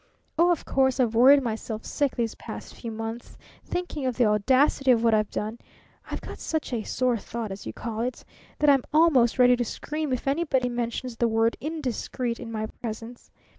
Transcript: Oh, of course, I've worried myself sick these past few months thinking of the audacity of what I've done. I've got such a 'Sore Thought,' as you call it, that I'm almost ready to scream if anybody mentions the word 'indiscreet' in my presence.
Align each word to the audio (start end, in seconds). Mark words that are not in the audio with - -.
Oh, 0.35 0.49
of 0.51 0.65
course, 0.65 0.99
I've 0.99 1.13
worried 1.13 1.43
myself 1.43 1.85
sick 1.85 2.15
these 2.15 2.33
past 2.33 2.73
few 2.73 2.89
months 2.89 3.37
thinking 3.63 4.07
of 4.07 4.17
the 4.17 4.25
audacity 4.25 4.89
of 4.89 5.03
what 5.03 5.13
I've 5.13 5.29
done. 5.29 5.59
I've 6.09 6.21
got 6.21 6.39
such 6.39 6.73
a 6.73 6.81
'Sore 6.81 7.17
Thought,' 7.19 7.51
as 7.51 7.67
you 7.67 7.73
call 7.73 7.99
it, 7.99 8.25
that 8.57 8.69
I'm 8.71 8.83
almost 8.91 9.37
ready 9.37 9.55
to 9.55 9.63
scream 9.63 10.11
if 10.11 10.27
anybody 10.27 10.69
mentions 10.69 11.17
the 11.17 11.27
word 11.27 11.55
'indiscreet' 11.61 12.39
in 12.39 12.51
my 12.51 12.65
presence. 12.65 13.29